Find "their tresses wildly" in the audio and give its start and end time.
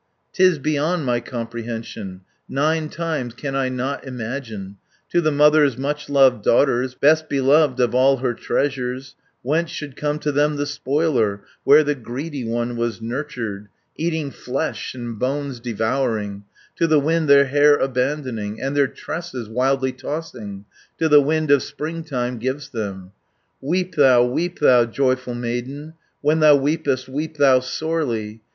18.75-19.91